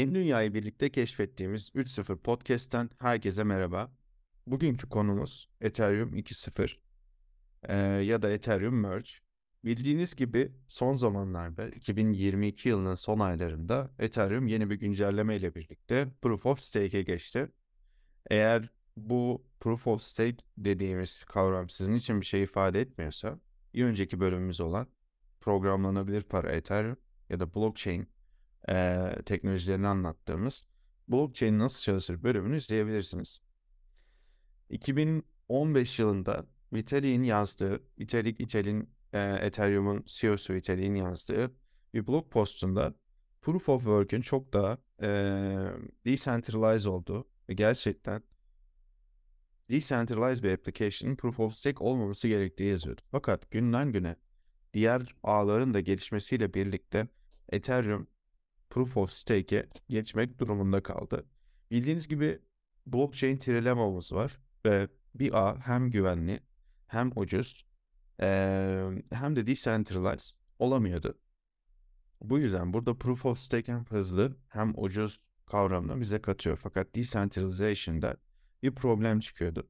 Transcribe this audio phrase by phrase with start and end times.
[0.00, 3.92] Yeni Dünyayı birlikte keşfettiğimiz 3.0 Podcast'ten herkese merhaba.
[4.46, 6.76] Bugünkü konumuz Ethereum 2.0
[7.68, 9.10] ee, ya da Ethereum Merge.
[9.64, 16.46] Bildiğiniz gibi son zamanlarda 2022 yılının son aylarında Ethereum yeni bir güncelleme ile birlikte Proof
[16.46, 17.48] of Stake'e geçti.
[18.30, 23.40] Eğer bu Proof of Stake dediğimiz kavram sizin için bir şey ifade etmiyorsa,
[23.74, 24.86] bir önceki bölümümüz olan
[25.40, 26.96] programlanabilir para Ethereum
[27.30, 28.08] ya da blockchain
[28.68, 30.66] e, teknolojilerini anlattığımız
[31.08, 33.40] blockchain nasıl çalışır bölümünü izleyebilirsiniz.
[34.70, 41.54] 2015 yılında Vitalik'in yazdığı, Vitalik İtal'in e, Ethereum'un CEO'su Vitalik'in yazdığı
[41.94, 42.94] bir blog postunda
[43.42, 45.08] Proof of Work'ün çok daha e,
[46.06, 48.22] decentralized olduğu ve gerçekten
[49.70, 53.00] decentralized bir application'ın Proof of Stake olmaması gerektiği yazıyordu.
[53.10, 54.16] Fakat günden güne
[54.74, 57.08] diğer ağların da gelişmesiyle birlikte
[57.48, 58.06] Ethereum
[58.70, 61.26] Proof of Stake'e geçmek durumunda kaldı.
[61.70, 62.38] Bildiğiniz gibi
[62.86, 66.40] blockchain trilemamız var ve bir ağ hem güvenli
[66.86, 67.66] hem ucuz
[69.10, 71.18] hem de decentralized olamıyordu.
[72.20, 76.56] Bu yüzden burada Proof of Stake hem hızlı hem ucuz kavramını bize katıyor.
[76.56, 78.16] Fakat decentralization'da
[78.62, 79.68] bir problem çıkıyordu.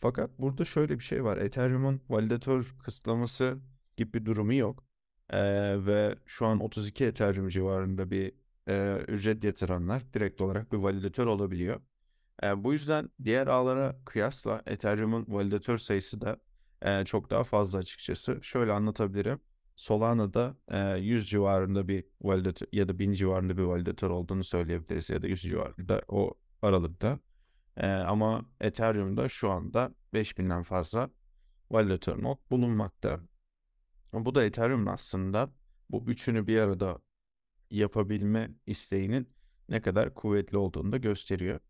[0.00, 1.36] Fakat burada şöyle bir şey var.
[1.36, 3.58] Ethereum'un validatör kısıtlaması
[3.96, 4.84] gibi bir durumu yok.
[5.32, 8.32] Ee, ve şu an 32 Ethereum civarında bir
[8.68, 11.80] e, ücret yatıranlar direkt olarak bir validatör olabiliyor.
[12.42, 16.36] E, bu yüzden diğer ağlara kıyasla Ethereum'un validatör sayısı da
[16.82, 18.38] e, çok daha fazla açıkçası.
[18.42, 19.40] Şöyle anlatabilirim.
[19.76, 25.22] Solana'da e, 100 civarında bir validatör ya da 1000 civarında bir validatör olduğunu söyleyebiliriz ya
[25.22, 27.18] da 100 civarında o aralıkta.
[27.76, 31.10] E, ama Ethereum'da şu anda 5000'den fazla
[31.70, 33.20] validatör node bulunmakta.
[34.12, 35.50] Bu da Ethereum'un aslında
[35.90, 36.98] bu üçünü bir arada
[37.70, 39.28] yapabilme isteğinin
[39.68, 41.60] ne kadar kuvvetli olduğunu da gösteriyor.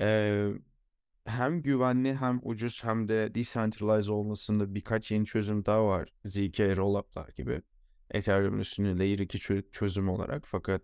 [0.00, 0.52] Ee,
[1.24, 6.08] hem güvenli hem ucuz hem de decentralized olmasında birkaç yeni çözüm daha var.
[6.24, 7.62] ZK Rollup'lar gibi.
[8.10, 9.38] Ethereum üstünde Layer 2
[9.72, 10.82] çözüm olarak fakat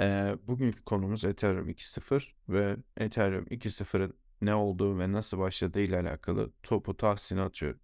[0.00, 6.52] e, bugünkü konumuz Ethereum 2.0 ve Ethereum 2.0'ın ne olduğu ve nasıl başladığı ile alakalı
[6.62, 7.80] topu tahsine atıyorum.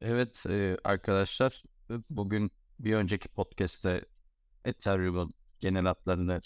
[0.00, 0.46] Evet
[0.84, 1.62] arkadaşlar
[2.10, 4.04] bugün bir önceki podcast'te
[4.64, 6.40] Ethereum'un genel hatlarını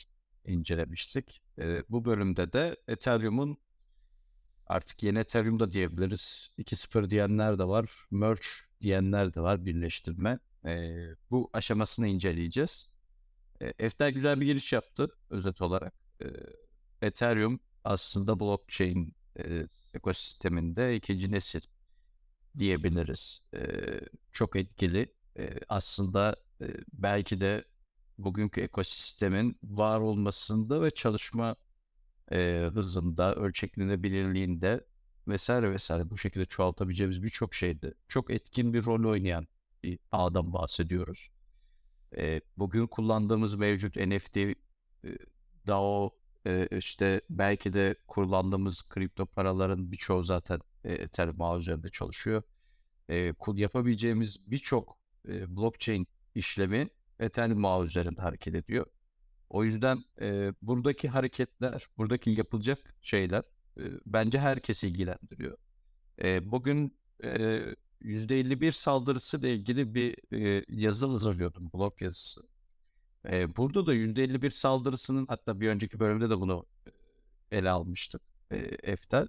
[0.45, 1.43] incelemiştik.
[1.89, 3.59] Bu bölümde de Ethereum'un
[4.67, 6.55] artık yeni Ethereum da diyebiliriz.
[6.59, 8.07] 2.0 diyenler de var.
[8.11, 8.41] Merge
[8.81, 9.67] diyenler de var.
[9.67, 10.39] Birleştirme.
[11.31, 12.93] Bu aşamasını inceleyeceğiz.
[13.61, 15.95] E, Efter güzel bir giriş yaptı özet olarak.
[17.03, 19.15] Ethereum aslında blockchain
[19.95, 21.61] ekosisteminde ikinci nesil
[22.59, 23.43] diyebiliriz.
[23.55, 23.61] E,
[24.33, 25.13] çok etkili.
[25.39, 27.65] E, aslında e, belki de
[28.19, 31.57] bugünkü ekosistemin var olmasında ve çalışma
[32.33, 34.87] e, hızında, ölçeklenebilirliğinde
[35.29, 39.47] vesaire vesaire bu şekilde çoğaltabileceğimiz birçok şeyde çok etkin bir rol oynayan
[39.83, 41.31] bir ağdan bahsediyoruz.
[42.17, 44.55] E, bugün kullandığımız mevcut NFT, e,
[45.67, 46.11] DAO,
[46.47, 52.43] e, işte belki de kullandığımız kripto paraların birçoğu zaten e, Ethereum ağ üzerinde çalışıyor.
[53.11, 58.87] E, yapabileceğimiz birçok e, blockchain işlemi Ethereum ağ üzerinde hareket ediyor.
[59.51, 63.43] O yüzden e, buradaki hareketler, buradaki yapılacak şeyler
[63.79, 65.59] e, bence herkesi ilgilendiriyor.
[66.23, 67.61] E, bugün e,
[68.03, 72.41] %51 saldırısı ile ilgili bir e, yazı hazırlıyordum, blog yazısı.
[73.29, 76.67] E, burada da %51 saldırısının hatta bir önceki bölümde de bunu
[77.51, 79.29] ele almıştık e, Eftel.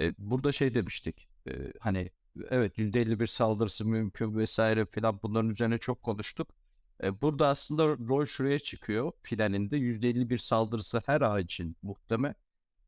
[0.00, 2.10] E, burada şey demiştik, e, hani
[2.50, 6.48] evet %51 saldırısı mümkün vesaire filan bunların üzerine çok konuştuk.
[7.02, 9.12] E, burada aslında rol şuraya çıkıyor.
[9.22, 12.34] Planinde %51 saldırısı her ağ için muhtemel.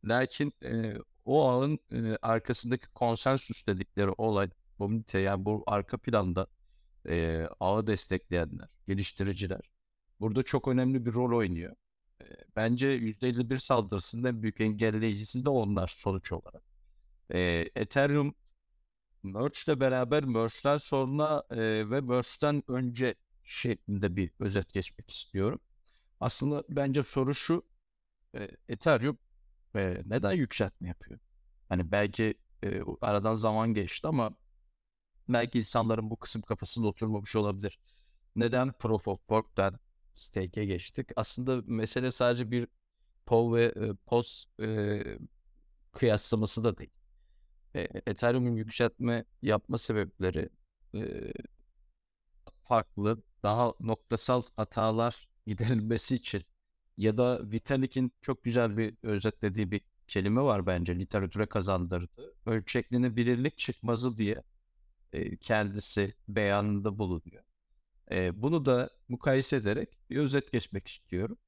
[0.04, 0.94] Lakin e,
[1.24, 6.46] o ağın e, arkasındaki konsensüs dedikleri olay komünite yani bu arka planda
[7.08, 9.60] e, ağı destekleyenler, geliştiriciler
[10.20, 11.76] burada çok önemli bir rol oynuyor.
[12.22, 12.24] E,
[12.56, 16.71] bence %51 saldırısının en büyük engelleyicisi de onlar sonuç olarak.
[17.34, 18.34] E, Ethereum
[19.22, 21.56] Merge ile beraber Merge'den sonra e,
[21.90, 23.14] ve Merge'den önce
[23.44, 25.60] şeklinde bir özet geçmek istiyorum.
[26.20, 27.66] Aslında bence soru şu.
[28.34, 29.18] E, Ethereum
[29.76, 31.20] e, neden yükseltme yapıyor?
[31.68, 32.34] Hani belki
[32.64, 34.36] e, aradan zaman geçti ama
[35.28, 37.78] belki insanların bu kısım kafasında oturmamış olabilir.
[38.36, 39.78] Neden Proof of Work'ten
[40.16, 41.10] stake'e geçtik?
[41.16, 42.68] Aslında mesele sadece bir
[43.26, 45.02] POV ve e, POS e,
[45.92, 46.90] kıyaslaması da değil.
[47.74, 50.48] E, Ethereum'un yükseltme yapma sebepleri
[50.94, 51.32] e,
[52.64, 56.44] farklı daha noktasal hatalar giderilmesi için
[56.96, 62.34] ya da Vitalik'in çok güzel bir özetlediği bir kelime var bence literatüre kazandırdı.
[62.46, 64.42] Ölçeklenebilirlik çıkmazı diye
[65.12, 67.42] e, kendisi beyanında bulunuyor.
[68.10, 71.38] E, bunu da mukayese ederek bir özet geçmek istiyorum.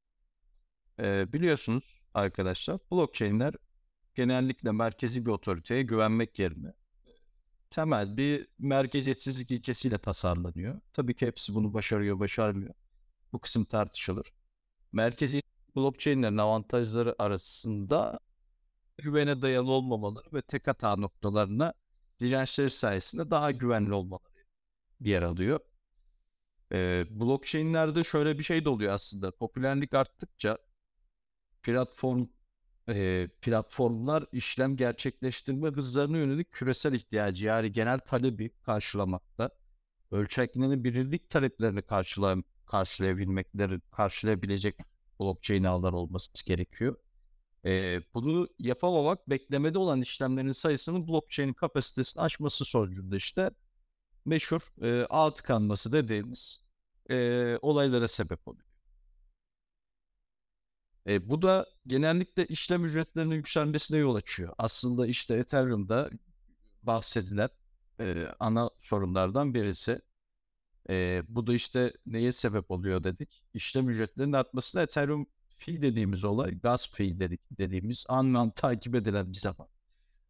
[1.01, 3.55] E, biliyorsunuz arkadaşlar blockchain'ler
[4.15, 6.73] genellikle merkezi bir otoriteye güvenmek yerine
[7.75, 10.81] temel bir merkeziyetsizlik ilkesiyle tasarlanıyor.
[10.93, 12.75] Tabii ki hepsi bunu başarıyor, başarmıyor.
[13.33, 14.33] Bu kısım tartışılır.
[14.93, 15.43] Merkezi
[15.77, 18.21] blockchain'lerin avantajları arasında
[18.99, 21.75] güvene dayalı olmamaları ve tek hata noktalarına
[22.21, 24.45] dirençleri sayesinde daha güvenli olmaları
[25.01, 25.61] yer alıyor.
[26.73, 29.31] Ee, blockchain'lerde şöyle bir şey de oluyor aslında.
[29.31, 30.59] Popülerlik arttıkça
[31.63, 32.27] platform
[32.89, 39.51] e, platformlar işlem gerçekleştirme hızlarına yönelik küresel ihtiyacı yani genel talebi karşılamakta.
[40.11, 44.77] Ölçeklenebilirlik taleplerini karşılam karşılayabilmekleri, karşılayabilecek
[45.21, 46.97] blockchain ağlar olması gerekiyor.
[47.65, 53.51] E, bunu yapamamak beklemede olan işlemlerin sayısının blockchain kapasitesini aşması sonucunda işte
[54.25, 56.69] meşhur e, ağ tıkanması dediğimiz
[57.11, 58.74] e, olaylara sebep oluyor.
[61.09, 64.55] E, bu da genellikle işlem ücretlerinin yükselmesine yol açıyor.
[64.59, 66.11] Aslında işte Ethereum'da
[66.83, 67.49] bahsedilen
[68.01, 70.01] e, ana sorunlardan birisi.
[70.91, 73.43] E, bu da işte neye sebep oluyor dedik.
[73.55, 75.27] İşlem ücretlerinin artmasına Ethereum
[75.59, 79.69] fee dediğimiz olay, gas fee dedik, dediğimiz anlam takip edilen bir zaman.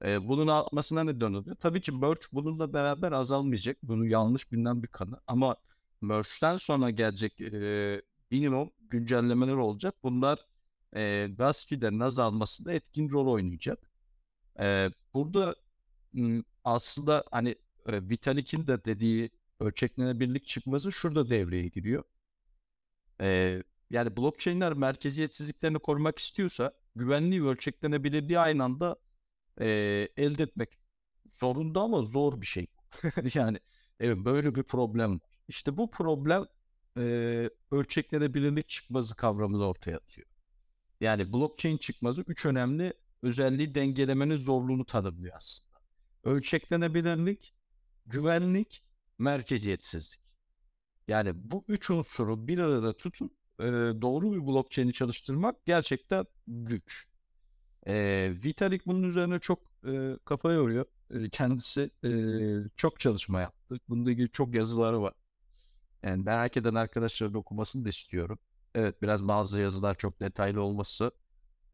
[0.05, 1.57] E, bunun artmasına neden oluyor.
[1.57, 3.79] Tabii ki merge bununla beraber azalmayacak.
[3.83, 5.21] Bunu yanlış bilinen bir kanı.
[5.27, 5.57] Ama
[6.01, 9.95] merge'den sonra gelecek e, minimum güncellemeler olacak.
[10.03, 10.39] Bunlar
[10.95, 13.91] e, gaz filerin azalmasında etkin rol oynayacak.
[14.61, 15.55] E, burada
[16.65, 17.51] aslında hani
[17.87, 19.31] e, Vitalik'in de dediği
[19.61, 22.05] ölçeklenebilirlik çıkması şurada devreye giriyor.
[23.21, 28.97] E, yani blockchain'ler merkeziyetsizliklerini korumak istiyorsa güvenliği ve ölçeklenebilirliği aynı anda
[29.61, 29.67] e,
[30.17, 30.79] elde etmek
[31.33, 32.67] zorunda ama zor bir şey.
[33.35, 33.59] yani
[34.01, 35.21] evet böyle bir problem.
[35.49, 36.47] İşte bu problem
[36.99, 37.03] e,
[37.71, 40.34] ölçeklenebilirlik çıkmazı kavramını ortaya atıyor.
[41.01, 42.93] Yani blockchain çıkmazı üç önemli
[43.23, 45.79] özelliği dengelemenin zorluğunu tanımlıyor aslında.
[46.25, 47.55] Ölçeklenebilirlik,
[48.07, 48.83] güvenlik,
[49.19, 50.21] merkeziyetsizlik.
[51.09, 53.31] Yani bu üç unsuru bir arada tutun
[53.61, 53.65] e,
[54.03, 57.07] doğru bir blockchain'i çalıştırmak gerçekten güç.
[57.87, 60.87] E, Vitalik bunun üzerine çok e, kafa yoruyor.
[61.11, 62.11] E, kendisi e,
[62.77, 63.81] çok çalışma yaptı.
[63.89, 65.15] Bununla ilgili çok yazıları var.
[66.03, 68.39] Yani merak eden arkadaşların okumasını da istiyorum.
[68.75, 71.11] Evet biraz bazı yazılar çok detaylı olması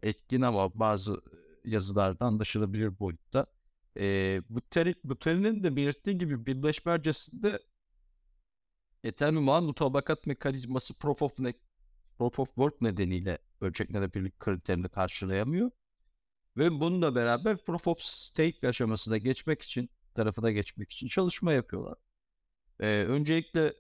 [0.03, 1.21] etkin ama bazı
[1.65, 3.47] yazılarda anlaşılabilir boyutta.
[3.97, 7.61] E, bu, teri, bu terinin de belirttiği gibi birleşme öncesinde
[9.05, 11.55] Ethereum ağ mutabakat mekanizması Proof of, ne,
[12.19, 15.71] Proof of Work nedeniyle ölçeklenebilirlik kriterini karşılayamıyor.
[16.57, 21.99] Ve bununla beraber Proof of Stake aşamasına geçmek için, tarafına geçmek için çalışma yapıyorlar.
[22.81, 23.75] Ee, öncelikle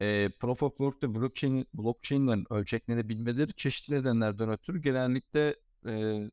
[0.00, 6.30] e, Proof of Work'ta blockchain, blockchain'lerin ölçeklenebilmeleri çeşitli nedenlerden ötürü genellikle e,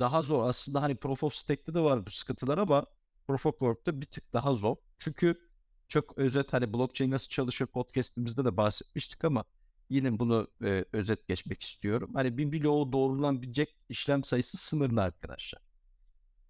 [0.00, 0.48] daha zor.
[0.48, 2.86] Aslında hani Proof of Stake'te de var bu sıkıntılar ama
[3.26, 4.76] Proof of Work'ta bir tık daha zor.
[4.98, 5.40] Çünkü
[5.88, 9.44] çok özet hani blockchain nasıl çalışır podcast'imizde de bahsetmiştik ama
[9.90, 12.10] yine bunu e, özet geçmek istiyorum.
[12.14, 15.62] Hani bir bloğu doğrulanabilecek işlem sayısı sınırlı arkadaşlar.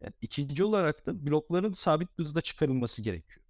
[0.00, 3.45] Yani ikinci olarak da blokların sabit hızda çıkarılması gerekiyor.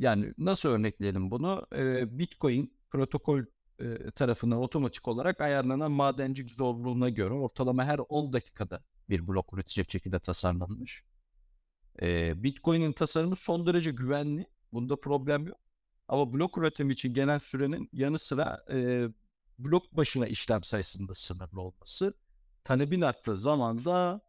[0.00, 1.66] Yani nasıl örnekleyelim bunu?
[1.74, 3.44] Ee, Bitcoin protokol
[3.80, 9.92] e, tarafından otomatik olarak ayarlanan madencilik zorluğuna göre ortalama her 10 dakikada bir blok üretecek
[9.92, 11.04] şekilde tasarlanmış.
[12.02, 14.46] Ee, Bitcoin'in tasarımı son derece güvenli.
[14.72, 15.60] Bunda problem yok.
[16.08, 19.08] Ama blok üretimi için genel sürenin yanı sıra e,
[19.58, 22.14] blok başına işlem sayısında sınırlı olması
[22.64, 24.20] talebin arttığı zaman da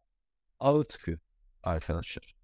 [0.60, 1.18] ağı tıkıyor
[1.62, 2.41] arkadaşlar.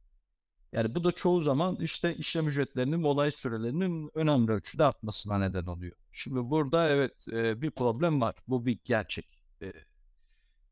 [0.73, 5.97] Yani bu da çoğu zaman işte işlem ücretlerinin olay sürelerinin önemli ölçüde artmasına neden oluyor.
[6.13, 8.35] Şimdi burada evet e, bir problem var.
[8.49, 9.43] Bu bir gerçek.
[9.63, 9.73] E,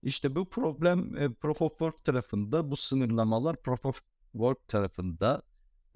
[0.03, 4.01] işte bu problem e, Proof of Work tarafında bu sınırlamalar Proof of
[4.33, 5.43] Work tarafında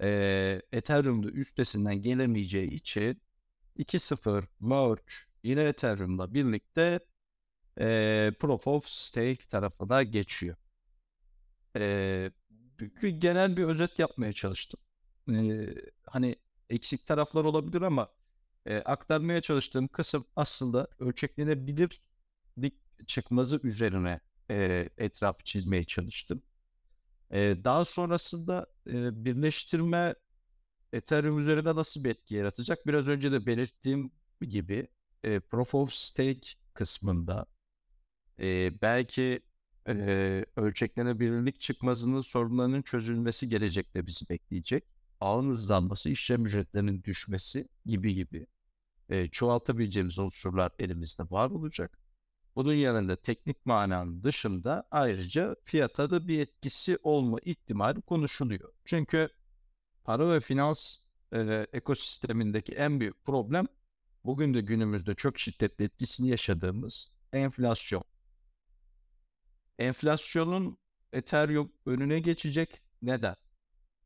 [0.01, 3.21] e, Ethereum'da üstesinden gelemeyeceği için
[3.77, 5.03] 2.0 merge
[5.43, 6.99] yine Ethereum'la birlikte
[7.79, 10.55] e, Proof of Stake tarafına geçiyor.
[11.77, 12.31] E,
[13.01, 14.79] genel bir özet yapmaya çalıştım.
[15.31, 15.75] Ee,
[16.07, 16.35] hani
[16.69, 18.09] eksik taraflar olabilir ama
[18.65, 22.73] e, aktarmaya çalıştığım kısım aslında ölçeklenebilirlik
[23.07, 24.19] çıkmazı üzerine
[24.51, 26.43] e, etraf çizmeye çalıştım.
[27.31, 30.15] E, daha sonrasında e, birleştirme
[30.93, 32.87] Ethereum üzerinde nasıl bir etki yaratacak?
[32.87, 34.11] Biraz önce de belirttiğim
[34.41, 34.87] gibi
[35.23, 37.45] e, Proof of Stake kısmında
[38.39, 39.41] e, belki
[39.87, 44.83] e, ölçeklenebilirlik çıkmazının sorunlarının çözülmesi gelecekte bizi bekleyecek.
[45.19, 48.47] Ağın hızlanması, işlem ücretlerinin düşmesi gibi gibi
[49.09, 51.97] e, çoğaltabileceğimiz unsurlar elimizde var olacak.
[52.55, 58.73] Bunun yanında teknik mananın dışında ayrıca fiyata da bir etkisi olma ihtimali konuşuluyor.
[58.85, 59.29] Çünkü
[60.03, 60.97] para ve finans
[61.33, 63.67] e, ekosistemindeki en büyük problem
[64.25, 68.03] bugün de günümüzde çok şiddetli etkisini yaşadığımız enflasyon.
[69.81, 70.77] Enflasyonun
[71.13, 72.81] Ethereum önüne geçecek.
[73.01, 73.35] Neden?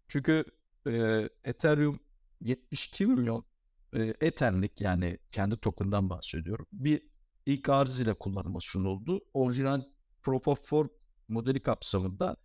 [0.07, 0.45] Çünkü
[0.87, 1.99] e, Ethereum
[2.41, 3.45] 72 milyon
[3.93, 6.67] e, Ether'lik yani kendi token'dan bahsediyorum.
[6.71, 7.01] Bir
[7.45, 9.21] ilk arz ile kullanıma sunuldu.
[9.33, 9.81] Orijinal
[10.23, 10.91] Proof of Work
[11.27, 12.37] modeli kapsamında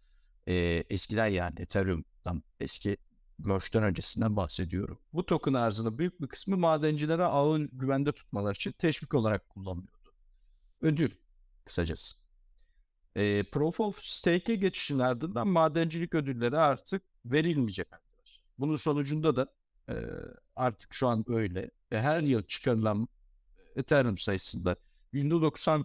[0.47, 0.55] e,
[0.91, 2.97] eskiden yani Ethereum'dan eski
[3.39, 4.99] merge'den öncesinden bahsediyorum.
[5.13, 10.13] Bu token arzının büyük bir kısmı madencilere ağın güvende tutmaları için teşvik olarak kullanılıyordu.
[10.81, 11.11] Ödül
[11.65, 12.20] kısacası.
[13.17, 17.89] E, Proof of Stake'e geçişin ardından madencilik ödülleri artık verilmeyecek.
[18.59, 19.47] Bunun sonucunda da
[19.89, 19.95] e,
[20.57, 21.71] artık şu an öyle.
[21.93, 23.09] Ve her yıl çıkarılan
[23.77, 24.77] Ethereum sayısında
[25.13, 25.85] %90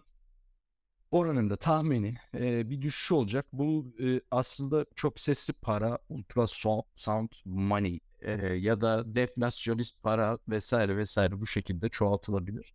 [1.11, 3.45] oranında tahmini e, bir düşüş olacak.
[3.53, 11.41] Bu e, aslında çok sesli para, ultrasound money e, ya da deflasyonist para vesaire vesaire
[11.41, 12.73] bu şekilde çoğaltılabilir.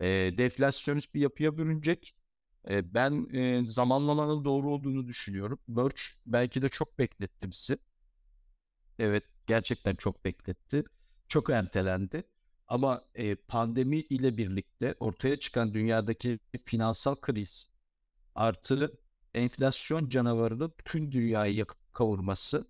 [0.00, 0.06] E,
[0.38, 2.14] deflasyonist bir yapıya bürünecek.
[2.68, 5.58] E, ben e, zamanlamanın doğru olduğunu düşünüyorum.
[5.68, 7.78] Merch belki de çok bekletti bizi.
[8.98, 10.84] Evet gerçekten çok bekletti.
[11.28, 12.24] Çok ertelendi.
[12.68, 17.70] Ama e, pandemi ile birlikte ortaya çıkan dünyadaki finansal kriz
[18.34, 18.98] artı
[19.34, 22.68] enflasyon canavarının tüm dünyayı yakıp kavurması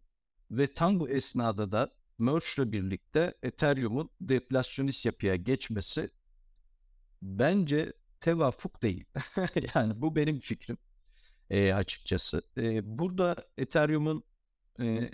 [0.50, 6.10] ve tam bu esnada da Merge ile birlikte Ethereum'un deflasyonist yapıya geçmesi
[7.22, 9.04] bence tevafuk değil.
[9.74, 10.78] yani bu benim fikrim
[11.50, 12.42] e, açıkçası.
[12.56, 14.24] E, burada Ethereum'un
[14.80, 15.10] e,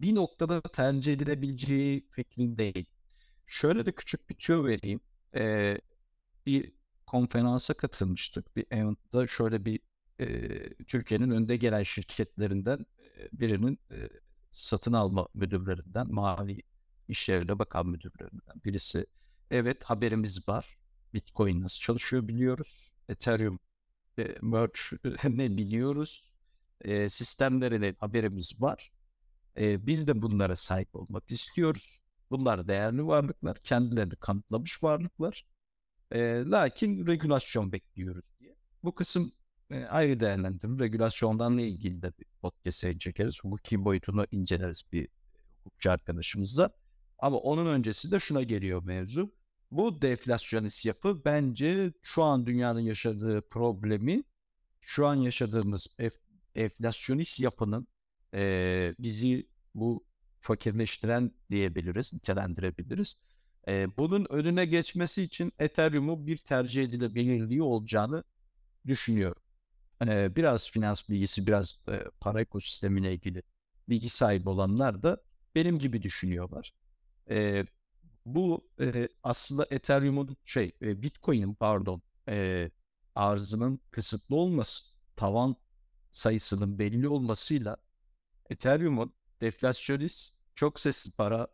[0.00, 2.86] bir noktada tercih edilebileceği fikrindeyim.
[3.46, 5.00] Şöyle de küçük bir tüyo vereyim.
[5.34, 5.78] Ee,
[6.46, 6.72] bir
[7.06, 8.56] konferansa katılmıştık.
[8.56, 9.80] Bir eventta şöyle bir
[10.20, 12.86] e, Türkiye'nin önde gelen şirketlerinden
[13.18, 14.08] e, birinin e,
[14.50, 16.62] satın alma müdürlerinden, mavi
[17.08, 19.06] işlerine bakan müdürlerinden birisi.
[19.50, 20.78] Evet haberimiz var.
[21.14, 22.92] Bitcoin nasıl çalışıyor biliyoruz.
[23.08, 23.58] Ethereum
[24.18, 24.78] e, merge
[25.28, 26.32] ne biliyoruz.
[26.80, 28.92] E, sistemlerine haberimiz var.
[29.58, 32.00] E, biz de bunlara sahip olmak istiyoruz.
[32.30, 35.46] Bunlar değerli varlıklar, kendilerini kanıtlamış varlıklar.
[36.12, 38.56] E, lakin regülasyon bekliyoruz diye.
[38.84, 39.32] Bu kısım
[39.70, 40.78] e, ayrı değerlendirir.
[40.78, 43.38] Regülasyondan ilgili de bir podcast çekeriz.
[43.42, 45.08] Hukuki boyutunu inceleriz bir
[45.64, 46.70] hukukçu arkadaşımızla.
[47.18, 49.32] Ama onun öncesi de şuna geliyor mevzu.
[49.72, 54.24] Bu deflasyonist yapı bence şu an dünyanın yaşadığı problemi
[54.80, 55.86] şu an yaşadığımız
[56.54, 57.88] enflasyonist yapının
[58.34, 60.06] e, bizi bu
[60.40, 63.16] fakirleştiren diyebiliriz, nitelendirebiliriz.
[63.68, 68.24] E, bunun önüne geçmesi için Ethereum'u bir tercih edilebilirliği olacağını
[68.86, 69.42] düşünüyorum.
[70.06, 73.42] E, biraz finans bilgisi, biraz e, para ekosistemine ilgili
[73.88, 75.22] bilgi sahibi olanlar da
[75.54, 76.72] benim gibi düşünüyorlar.
[77.30, 77.64] E,
[78.26, 82.70] bu e, aslında Ethereum'un şey, e, Bitcoin'in pardon, e,
[83.14, 84.84] arzının kısıtlı olması,
[85.16, 85.56] tavan
[86.10, 87.76] sayısının belli olmasıyla
[88.50, 91.48] Ethereum'un deflasyonist, çok sessiz para,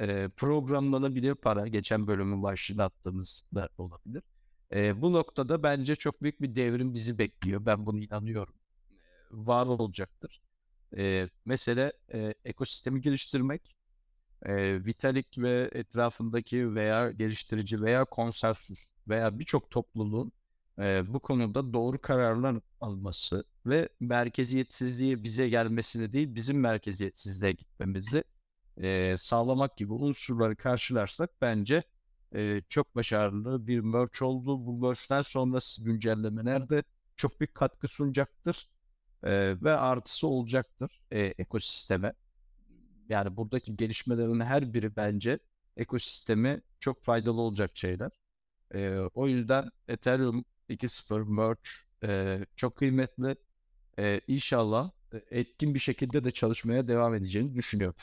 [0.00, 4.22] e, programlanabilir para, geçen bölümün başlığına attığımız da olabilir.
[4.74, 7.66] E, bu noktada bence çok büyük bir devrim bizi bekliyor.
[7.66, 8.54] Ben bunu inanıyorum.
[8.90, 8.94] E,
[9.30, 10.42] var olacaktır.
[10.96, 13.76] E, mesele e, ekosistemi geliştirmek,
[14.44, 20.32] e, Vitalik ve etrafındaki veya geliştirici veya konsensüs veya birçok topluluğun
[20.78, 28.24] e, bu konuda doğru kararlar alması ve merkeziyetsizliği bize gelmesini değil bizim merkeziyetsizliğe gitmemizi
[28.76, 31.82] e, sağlamak gibi unsurları karşılarsak bence
[32.34, 34.66] e, çok başarılı bir merge oldu.
[34.66, 36.82] Bu merge'den sonrası güncellemeler de
[37.16, 38.68] çok büyük katkı sunacaktır
[39.24, 42.12] e, ve artısı olacaktır e, ekosisteme.
[43.08, 45.38] Yani buradaki gelişmelerin her biri bence
[45.76, 48.10] ekosisteme çok faydalı olacak şeyler.
[48.74, 51.60] E, o yüzden Ethereum 2.0 merge
[52.04, 53.36] e, çok kıymetli.
[53.98, 54.90] E, inşallah
[55.30, 57.96] etkin bir şekilde de çalışmaya devam edeceğini düşünüyorum.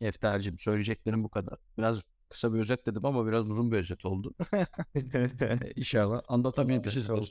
[0.00, 1.58] Efter'cim söyleyeceklerim bu kadar.
[1.78, 4.34] Biraz kısa bir özet dedim ama biraz uzun bir özet oldu.
[5.76, 7.08] İnşallah anlatabilmişiz.
[7.08, 7.24] Ben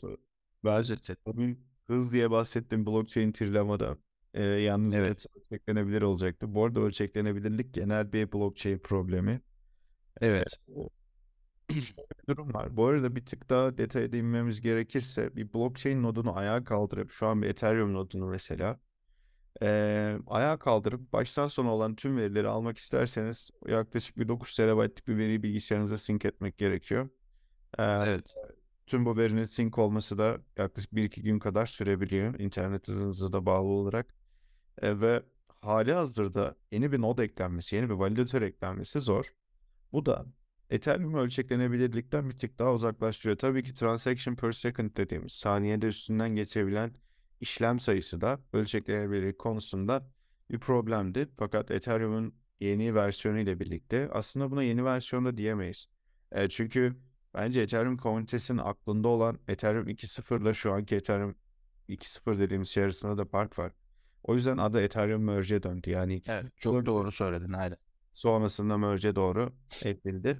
[1.26, 3.98] tabii hız diye bahsettim blockchain tırlamada.
[4.34, 5.26] E, yalnız Evet.
[5.36, 6.56] ölçeklenebilir olacaktı.
[6.56, 9.42] Bu arada ölçeklenebilirlik genel bir blockchain problemi.
[10.22, 10.48] Evet.
[12.30, 12.78] durum var.
[12.78, 17.42] Bu arada bir tık daha detaya inmemiz gerekirse bir blockchain nodunu ayağa kaldırıp şu an
[17.42, 18.80] bir Ethereum nodunu mesela
[19.62, 25.18] eee, ayağa kaldırıp baştan sona olan tüm verileri almak isterseniz yaklaşık bir 9 terabaytlık bir
[25.18, 27.10] veriyi bilgisayarınıza sync etmek gerekiyor.
[27.80, 28.34] Eee, Evet.
[28.88, 33.68] tüm bu verinin sync olması da yaklaşık 1-2 gün kadar sürebiliyor internet hızınıza da bağlı
[33.68, 34.16] olarak.
[34.82, 35.24] E, ve
[35.62, 39.34] hali hazırda yeni bir node eklenmesi, yeni bir validatör eklenmesi zor.
[39.92, 40.26] Bu da
[40.70, 43.38] Ethereum ölçeklenebilirlikten bir tık daha uzaklaştırıyor.
[43.38, 46.94] Tabii ki transaction per second dediğimiz saniyede üstünden geçebilen
[47.42, 50.08] işlem sayısı da ölçeklenebilirlik konusunda
[50.52, 51.30] bir problemdi.
[51.38, 55.88] Fakat Ethereum'un yeni versiyonu ile birlikte aslında buna yeni versiyon da diyemeyiz.
[56.32, 56.96] E, çünkü
[57.34, 61.36] bence Ethereum komünitesinin aklında olan Ethereum 2.0 ile şu anki Ethereum
[61.90, 63.72] 2.0 dediğimiz şey arasında da fark var.
[64.24, 65.90] O yüzden adı Ethereum Merge'e döndü.
[65.90, 66.46] Yani Evet.
[66.58, 67.78] Çok doğru söyledin aynen.
[68.12, 69.54] sonrasında Merge'e doğru
[69.84, 70.40] evrildi.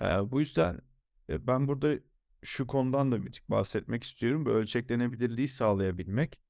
[0.00, 0.80] Ee, bu yüzden
[1.28, 1.94] ben burada
[2.42, 4.46] şu konudan da bir tık bahsetmek istiyorum.
[4.46, 6.40] Bu ölçeklenebilirliği sağlayabilmek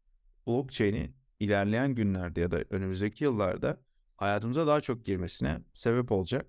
[0.47, 3.81] blockchain'i ilerleyen günlerde ya da önümüzdeki yıllarda
[4.17, 6.47] hayatımıza daha çok girmesine sebep olacak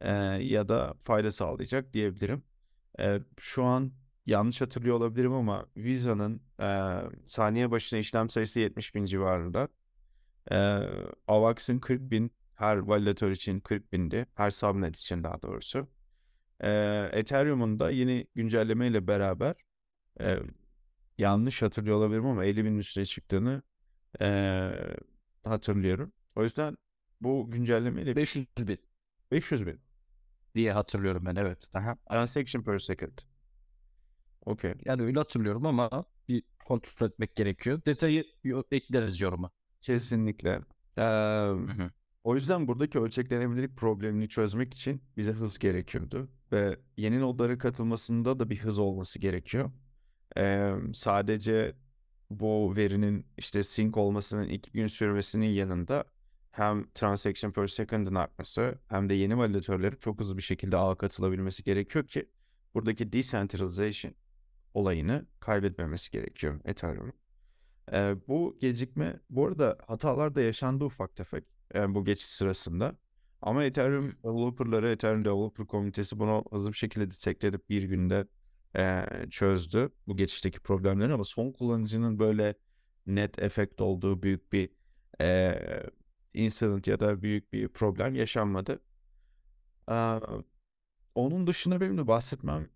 [0.00, 0.12] e,
[0.42, 2.42] ya da fayda sağlayacak diyebilirim.
[3.00, 3.92] E, şu an
[4.28, 6.68] yanlış hatırlıyor olabilirim ama Visa'nın e,
[7.26, 9.68] saniye başına işlem sayısı 70 bin civarında.
[10.50, 10.56] E,
[11.28, 14.26] Avax'ın 40 bin her validatör için 40 bindi.
[14.34, 15.88] Her subnet için daha doğrusu.
[16.60, 16.70] E,
[17.12, 19.54] Ethereum'un da yeni güncellemeyle beraber
[20.20, 20.38] e,
[21.18, 23.62] yanlış hatırlıyor olabilirim ama 50 binin üstüne çıktığını
[24.20, 24.70] e,
[25.44, 26.12] hatırlıyorum.
[26.36, 26.76] O yüzden
[27.20, 28.78] bu güncellemeyle 500 bin
[29.30, 29.80] 500 bin.
[30.54, 31.68] diye hatırlıyorum ben evet.
[31.74, 31.96] Aha.
[32.10, 33.18] Transaction per second.
[34.46, 34.74] Okey.
[34.84, 37.80] Yani öyle hatırlıyorum ama bir kontrol etmek gerekiyor.
[37.86, 38.24] Detayı
[38.72, 39.50] ekleriz yoruma.
[39.80, 40.60] Kesinlikle.
[40.98, 41.90] Hı.
[42.24, 46.28] o yüzden buradaki ölçeklenebilirlik problemini çözmek için bize hız gerekiyordu.
[46.52, 49.70] Ve yeni nodların katılmasında da bir hız olması gerekiyor.
[50.36, 51.76] Eee, sadece
[52.30, 56.04] bu verinin işte sync olmasının iki gün sürmesinin yanında
[56.50, 61.64] hem transaction per second'ın artması hem de yeni validatörlerin çok hızlı bir şekilde ağa katılabilmesi
[61.64, 62.30] gerekiyor ki
[62.74, 64.14] buradaki decentralization
[64.78, 67.12] olayını kaybetmemesi gerekiyor Ethereum'un.
[67.92, 72.96] Ee, bu gecikme, bu arada hatalar da yaşandı ufak tefek e, bu geçiş sırasında.
[73.42, 78.26] Ama Ethereum developerları, Ethereum developer komünitesi bunu hızlı bir şekilde detect edip bir günde
[78.76, 81.12] e, çözdü bu geçişteki problemleri.
[81.12, 82.54] Ama son kullanıcının böyle
[83.06, 84.70] net efekt olduğu büyük bir
[85.20, 85.60] e,
[86.34, 88.80] incident ya da büyük bir problem yaşanmadı.
[89.86, 90.20] Aa,
[91.14, 92.68] onun dışında benim de bahsetmem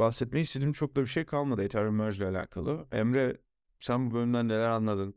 [0.00, 2.88] bahsetmeyi istediğim çok da bir şey kalmadı Ethereum Merge ile alakalı.
[2.92, 3.38] Emre
[3.80, 5.16] sen bu bölümden neler anladın?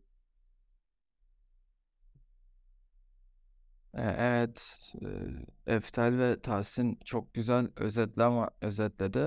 [3.94, 4.94] E, Evet,
[5.68, 9.20] e, Eftel ve Tahsin çok güzel özetleme özetledi.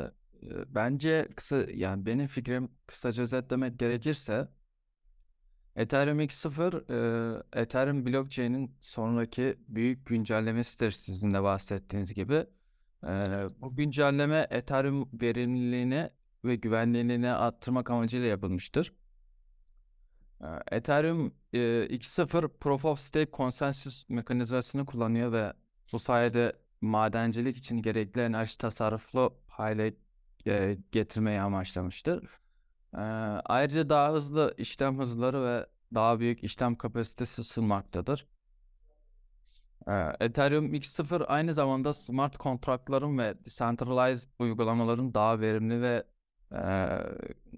[0.42, 4.48] E, Bence kısa yani benim fikrim kısaca özetlemek gerekirse
[5.76, 6.84] Ethereum 2.0
[7.52, 12.46] e, Ethereum blockchain'in sonraki büyük güncellemesidir sizin de bahsettiğiniz gibi.
[13.60, 16.10] Bu güncelleme Ethereum verimliliğini
[16.44, 18.92] ve güvenliğini arttırmak amacıyla yapılmıştır.
[20.40, 25.52] Ee, Ethereum e, 2.0 Proof of Stake konsensus mekanizmasını kullanıyor ve
[25.92, 29.94] bu sayede madencilik için gerekli enerji tasarruflu hale
[30.92, 32.24] getirmeyi amaçlamıştır.
[33.44, 38.26] Ayrıca daha hızlı işlem hızları ve daha büyük işlem kapasitesi sunmaktadır.
[39.88, 46.04] Ee, Ethereum 2.0 aynı zamanda smart kontratların ve decentralized uygulamaların daha verimli ve
[46.52, 46.98] eee,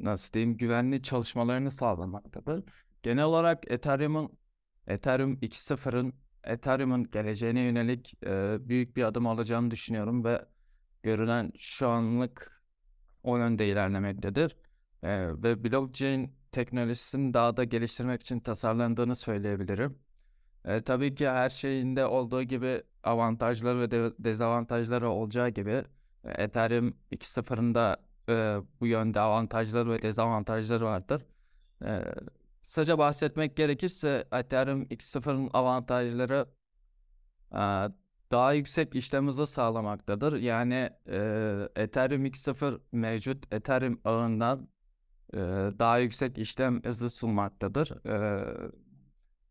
[0.01, 2.65] nasıl diyeyim güvenli çalışmalarını sağlamaktadır.
[3.03, 4.39] Genel olarak Ethereum'un
[4.87, 6.15] Ethereum 2.0'ın
[6.45, 10.45] Ethereum'un geleceğine yönelik eee, büyük bir adım alacağını düşünüyorum ve
[11.03, 12.63] görünen şu anlık
[13.23, 14.57] o yönde ilerlemektedir.
[15.05, 19.99] Eee, ve blockchain teknolojisini daha da geliştirmek için tasarlandığını söyleyebilirim.
[20.69, 25.85] E, tabii ki her şeyinde olduğu gibi avantajları ve de- dezavantajları olacağı gibi
[26.25, 27.97] e, Ethereum 2.0'ın da
[28.29, 31.23] e, bu yönde avantajları ve dezavantajları vardır.
[31.85, 32.05] E,
[32.63, 36.47] kısaca bahsetmek gerekirse Ethereum 2.0'ın avantajları
[37.53, 37.63] e,
[38.31, 40.41] daha yüksek işlem hızı sağlamaktadır.
[40.41, 44.69] Yani e, Ethereum 2.0 mevcut Ethereum ağından
[45.35, 45.39] e,
[45.79, 48.07] daha yüksek işlem hızı sunmaktadır.
[48.07, 48.45] E,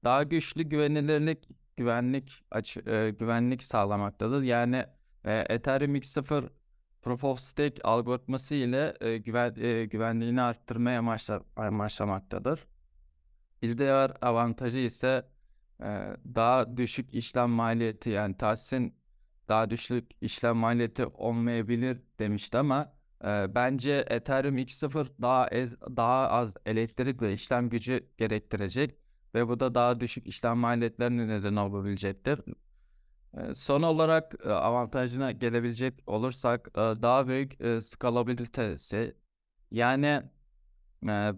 [0.08, 4.44] daha güçlü güvenilirlik, güvenlik aç, e, güvenlik sağlamaktadır.
[4.44, 4.86] Yani
[5.26, 6.50] e, Ethereum 2.0
[7.02, 12.68] Proof of Stake algoritması ile e, güven, e, güvenliğini arttırmaya amaçla, amaçlamaktadır.
[13.62, 15.28] Bir diğer avantajı ise
[15.84, 15.86] e,
[16.36, 18.96] daha düşük işlem maliyeti yani Tahsin
[19.48, 22.94] daha düşük işlem maliyeti olmayabilir demişti ama
[23.24, 29.07] e, bence Ethereum 2.0 daha ez, daha az elektrik ve işlem gücü gerektirecek
[29.38, 32.42] ve bu da daha düşük işlem maliyetlerine neden olabilecektir.
[33.54, 39.16] Son olarak avantajına gelebilecek olursak daha büyük skalabilitesi
[39.72, 40.24] yani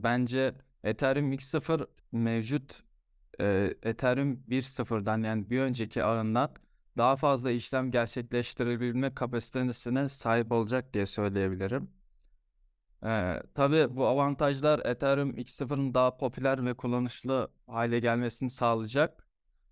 [0.04, 2.84] bence Ethereum 2.0 mevcut
[3.84, 6.52] Ethereum 1.0'dan yani bir önceki ağından
[6.98, 11.99] daha fazla işlem gerçekleştirebilme kapasitesine sahip olacak diye söyleyebilirim.
[13.06, 19.28] Ee, tabii bu avantajlar Ethereum 2.0'ın daha popüler ve kullanışlı hale gelmesini sağlayacak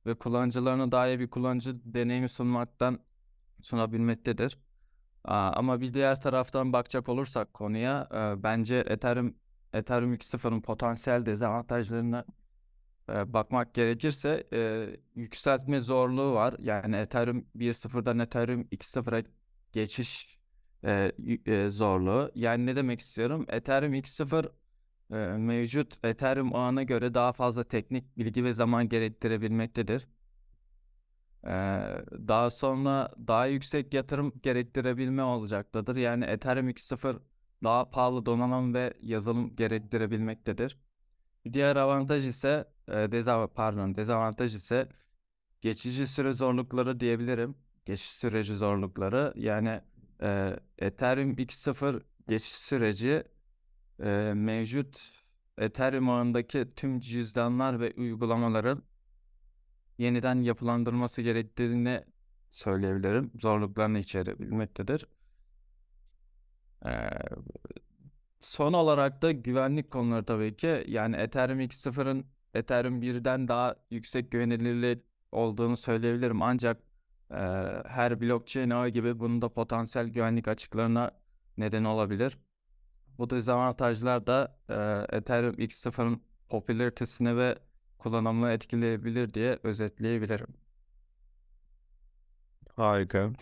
[0.06, 3.00] ve kullanıcılarına daha iyi bir kullanıcı deneyimi sunmaktan
[3.62, 4.58] sunabilmektedir.
[5.24, 9.36] Aa, ama bir diğer taraftan bakacak olursak konuya e, bence Ethereum
[9.74, 12.26] Ethereum 2.0'ın potansiyel dezavantajlarına
[13.10, 16.56] e, bakmak gerekirse e, yükseltme zorluğu var.
[16.60, 19.24] Yani Ethereum 1.0'dan Ethereum 2.0'a
[19.72, 20.37] geçiş
[20.86, 21.12] e,
[21.46, 22.32] e, zorluğu.
[22.36, 23.46] Yani ne demek istiyorum?
[23.50, 24.52] Ethereum 2.0
[25.12, 30.08] e, mevcut Ethereum ağına göre daha fazla teknik bilgi ve zaman gerektirebilmektedir.
[31.44, 31.50] E,
[32.28, 35.96] daha sonra daha yüksek yatırım gerektirebilme olacaktır.
[35.96, 37.20] Yani Ethereum 2.0
[37.64, 40.78] daha pahalı donanım ve yazılım gerektirebilmektedir.
[41.54, 44.90] Diğer avantaj ise e, deza pardon dezavantaj ise
[45.62, 47.56] geçici süre zorlukları diyebilirim.
[47.86, 49.82] Geçiş süreci zorlukları yani
[50.22, 53.24] e, Ethereum 2.0 geçiş süreci
[54.00, 55.18] e, mevcut
[55.58, 58.84] Ethereum ağındaki tüm cüzdanlar ve uygulamaların
[59.98, 62.04] yeniden yapılandırması gerektiğini
[62.50, 63.32] söyleyebilirim.
[63.36, 65.08] Zorluklarını içerebilmektedir.
[66.86, 67.10] Ee,
[68.40, 70.84] son olarak da güvenlik konuları tabii ki.
[70.88, 76.42] Yani Ethereum 2.0'ın Ethereum 1'den daha yüksek güvenilirliği olduğunu söyleyebilirim.
[76.42, 76.78] Ancak
[77.88, 81.12] her blockchain ağı gibi bunun da potansiyel güvenlik açıklarına
[81.58, 82.38] neden olabilir.
[83.18, 87.60] Bu dezavantajlar da e, Ethereum X0'ın popülaritesini ve
[88.00, 90.48] kullanımını etkileyebilir diye özetleyebilirim.
[92.76, 93.34] Harika.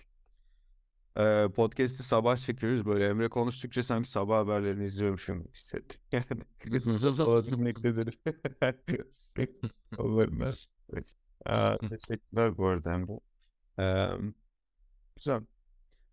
[1.17, 2.85] Ee, podcast'i sabah çekiyoruz.
[2.85, 6.01] Böyle Emre konuştukça sanki sabah haberlerini izliyormuşum hissettim.
[6.11, 6.25] Yani
[7.25, 8.19] olabilmektedir.
[9.97, 10.69] Olabilir.
[10.93, 11.15] Evet.
[11.45, 13.19] Aa, teşekkürler bu arada Emre.
[15.15, 15.41] Güzel.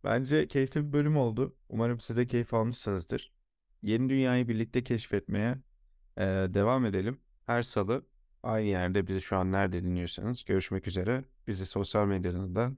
[0.05, 1.57] Bence keyifli bir bölüm oldu.
[1.69, 3.33] Umarım siz de keyif almışsınızdır.
[3.83, 5.59] Yeni dünyayı birlikte keşfetmeye
[6.17, 7.21] e, devam edelim.
[7.47, 8.07] Her salı
[8.43, 11.25] aynı yerde bizi şu an nerede dinliyorsanız görüşmek üzere.
[11.47, 12.73] Bizi sosyal medyadan da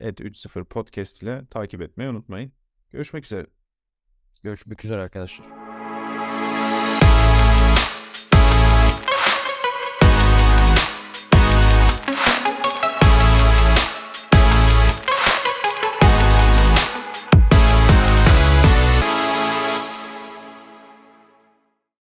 [0.00, 2.52] @30 podcast ile takip etmeyi unutmayın.
[2.90, 3.46] Görüşmek üzere.
[4.42, 5.67] Görüşmek üzere arkadaşlar.